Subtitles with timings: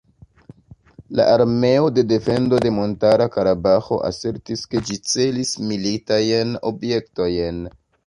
[1.19, 7.67] La armeo de defendo de Montara Karabaĥo asertis ke ĝi celis militajn objektojn.